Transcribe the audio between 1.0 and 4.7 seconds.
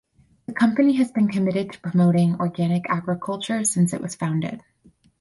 been committed to promoting organic agriculture since it was founded.